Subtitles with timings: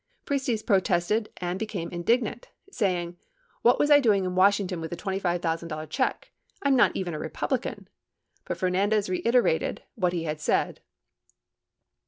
[0.25, 3.17] Priestes protested and became indignant, say ing
[3.61, 6.31] "What was I doing in Washington with a $25,000 check;
[6.63, 7.87] I'm not even a Republican,"
[8.45, 10.79] but Fernandez reiterated what he had said.